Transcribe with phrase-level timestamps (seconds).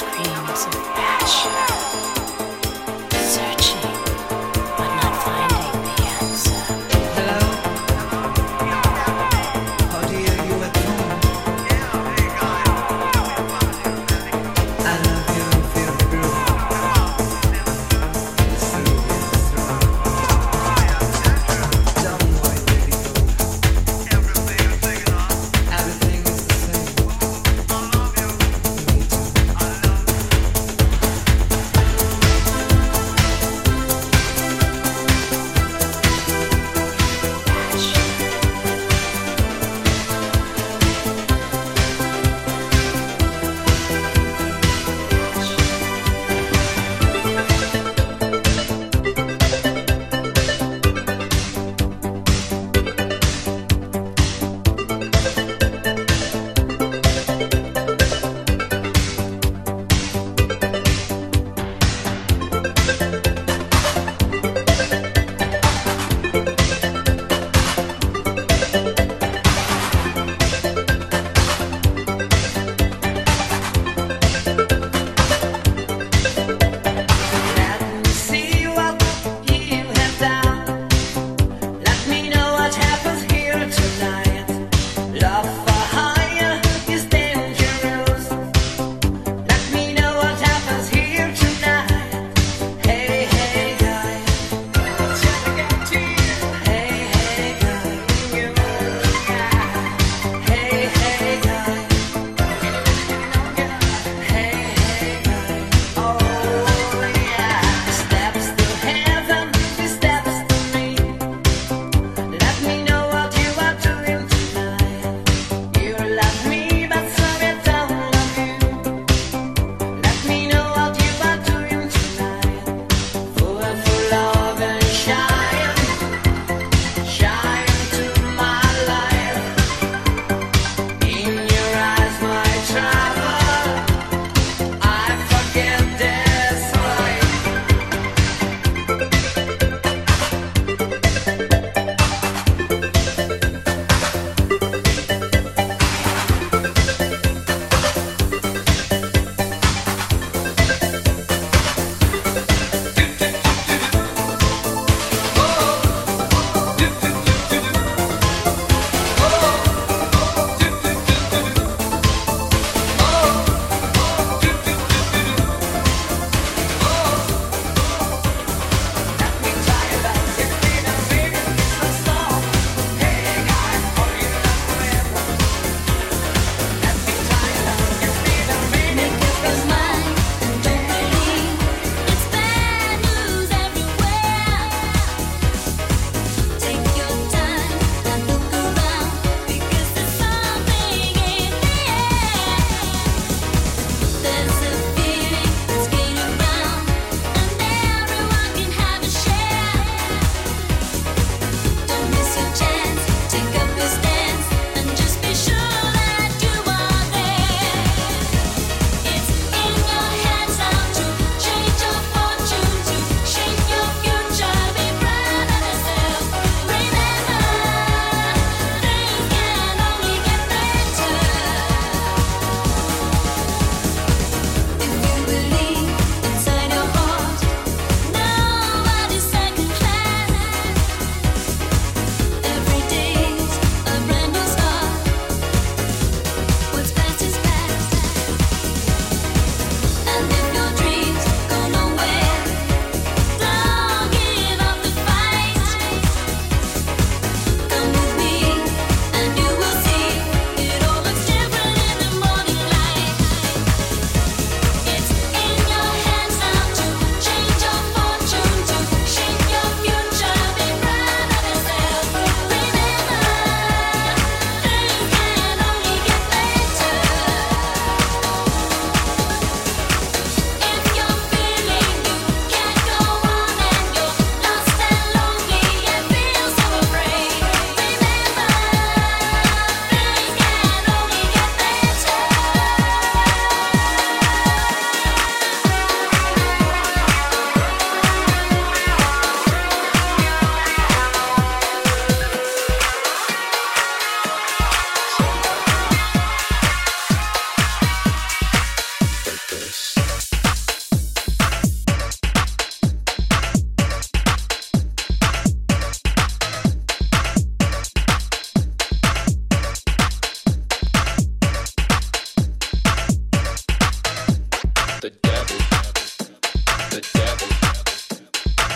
[0.00, 0.31] I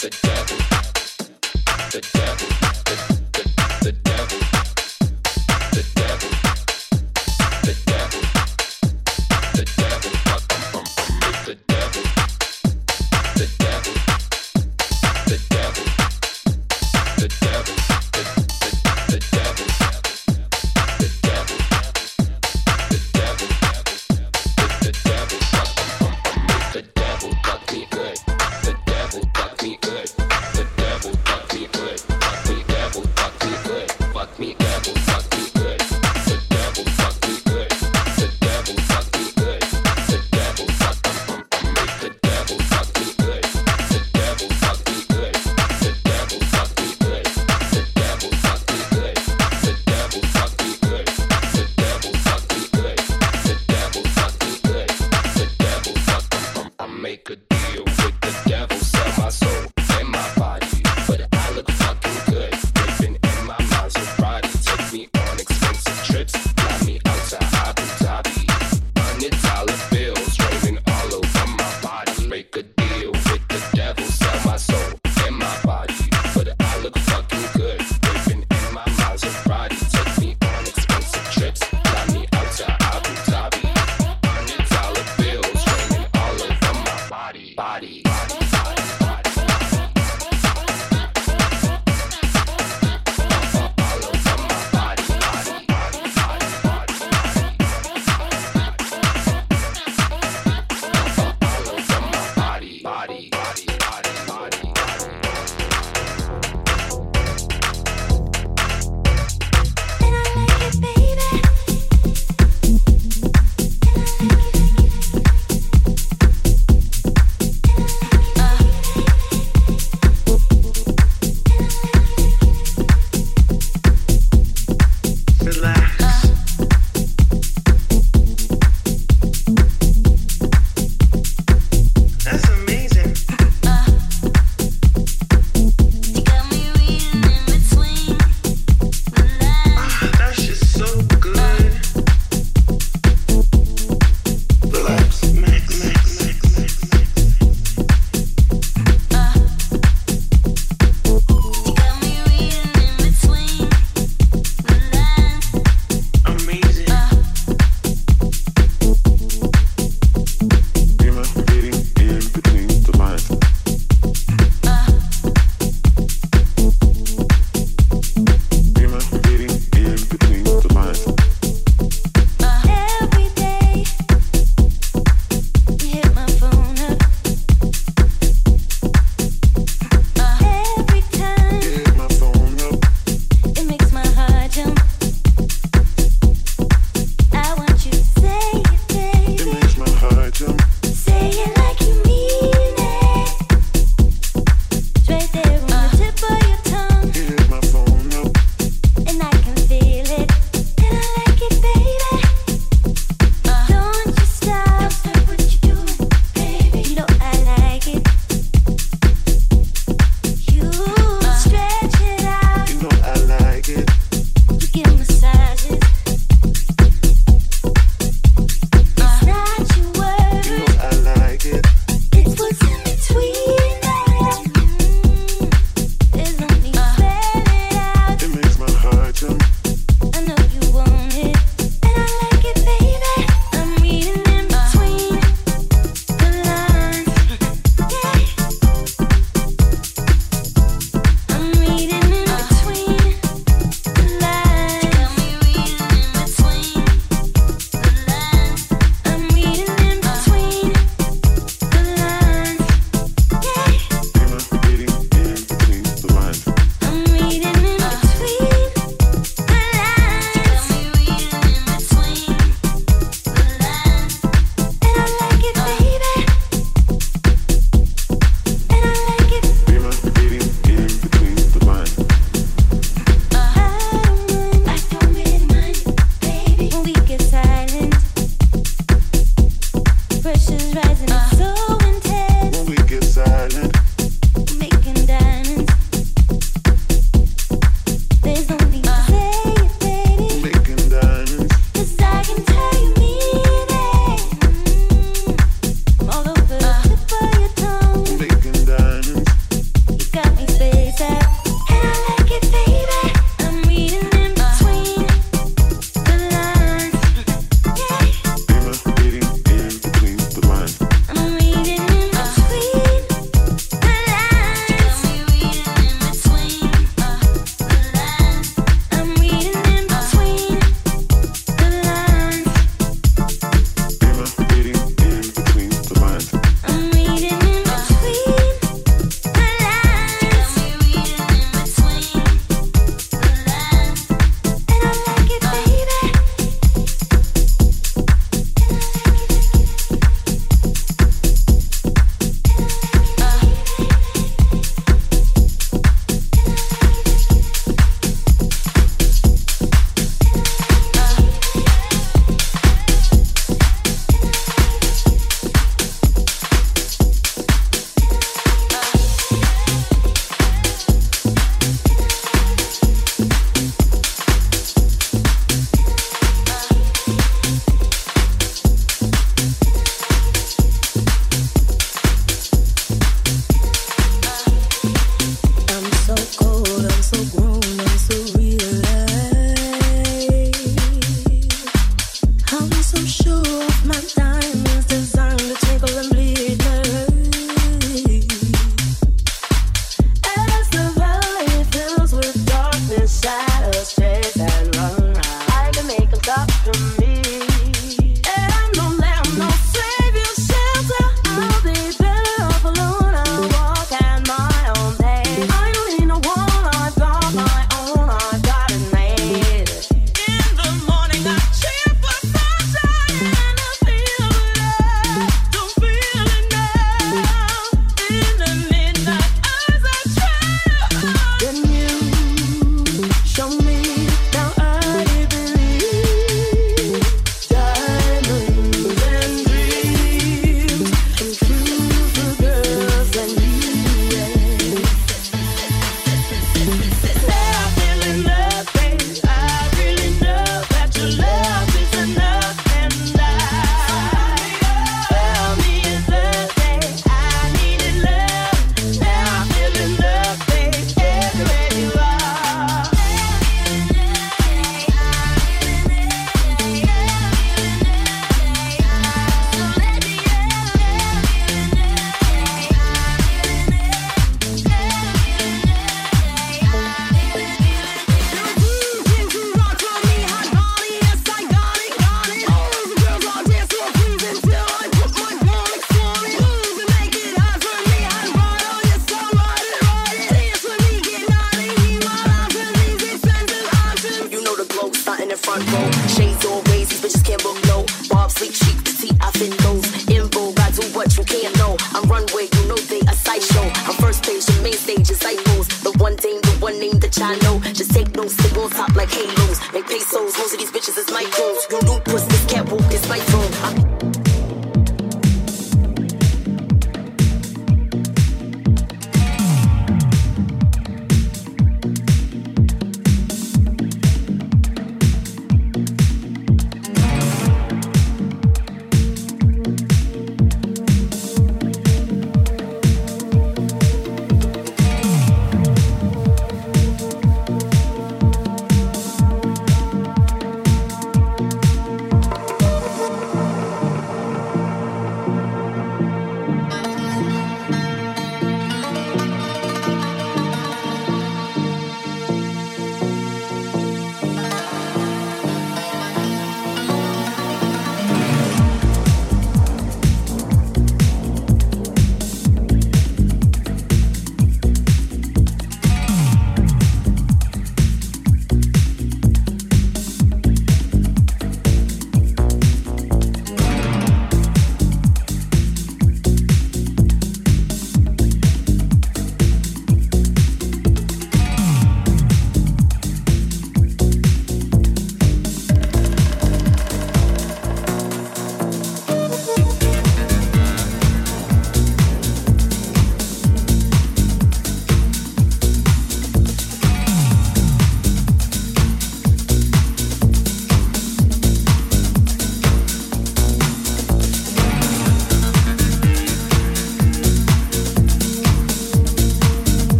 [0.00, 0.59] the devil.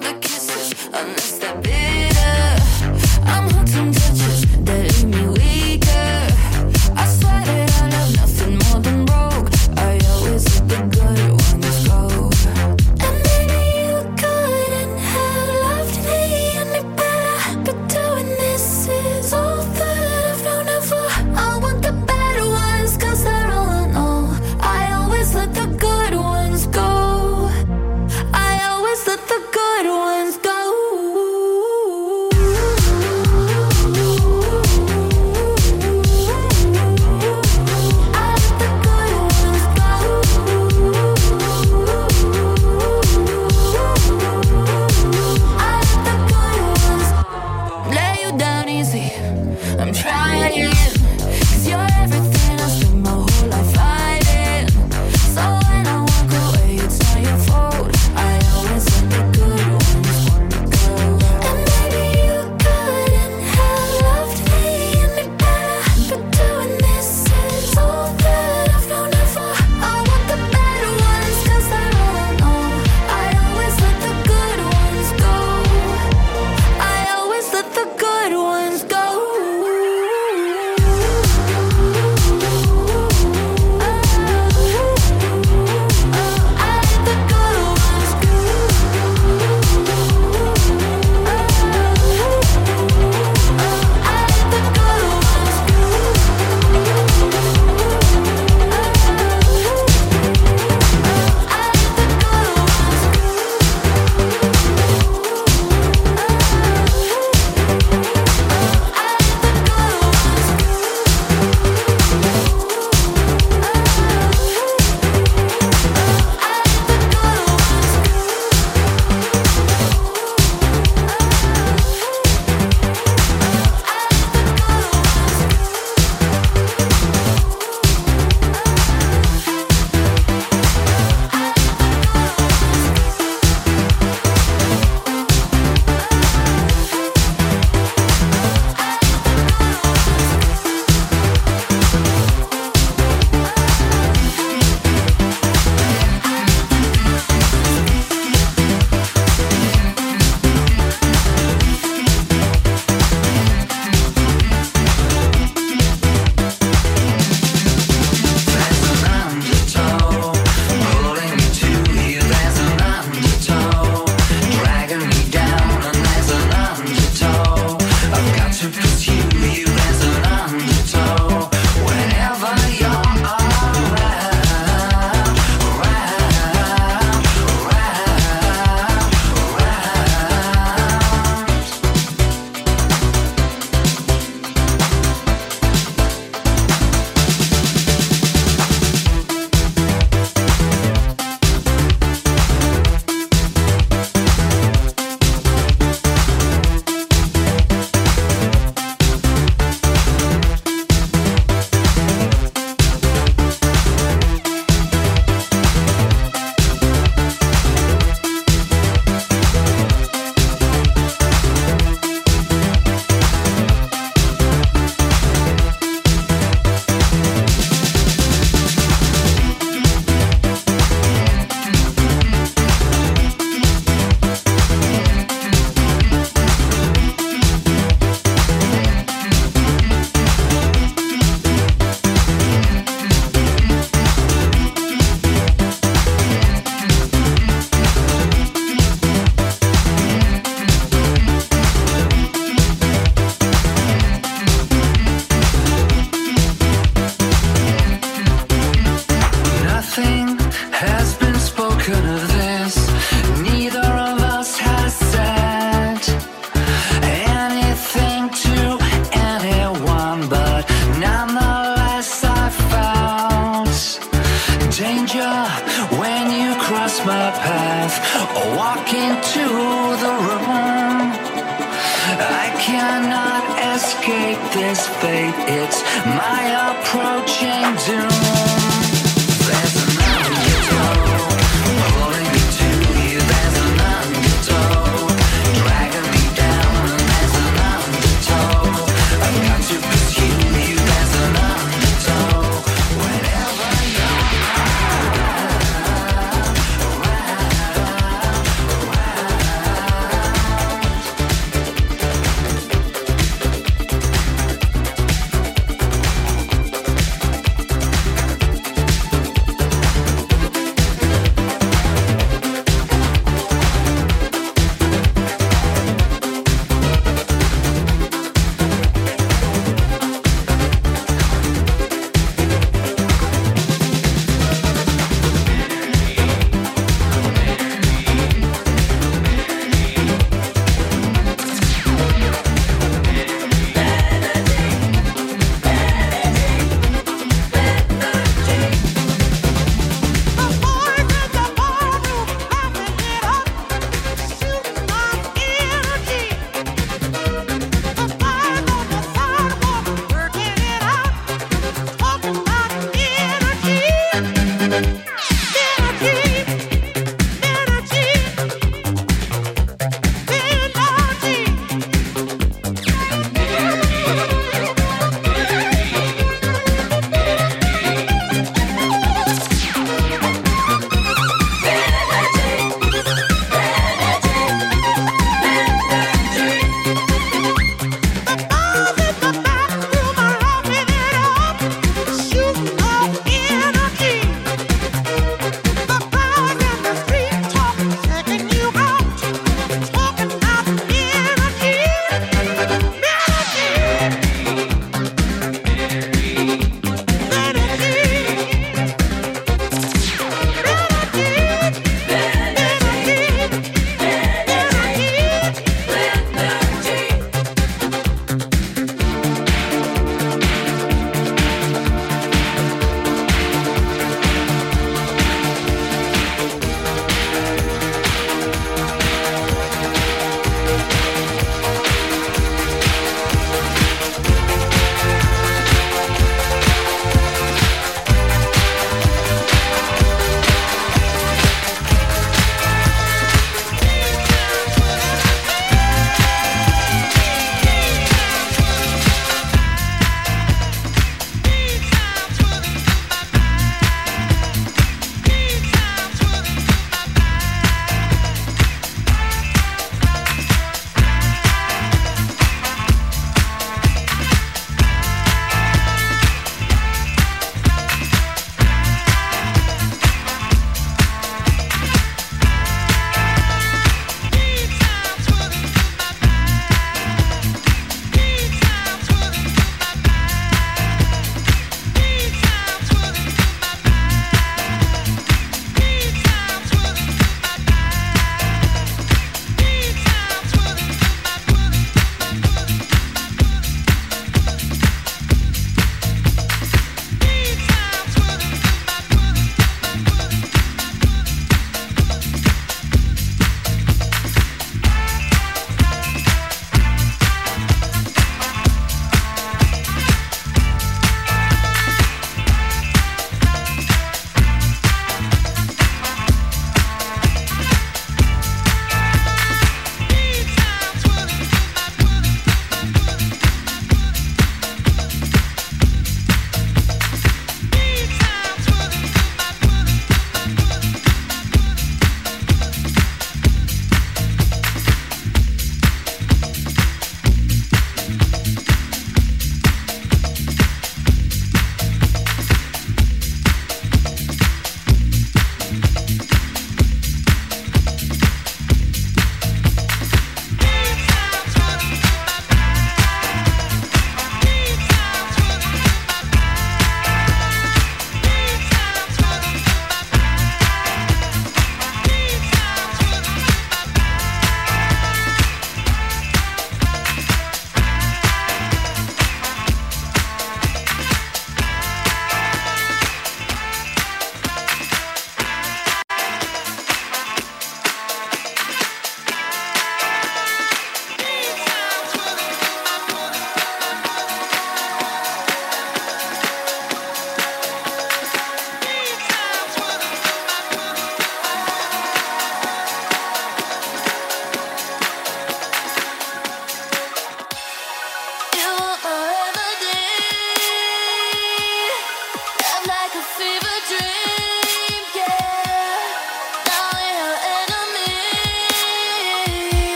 [0.00, 2.56] the kisses, unless they're bitter.
[3.24, 4.41] I'm hooked on touches.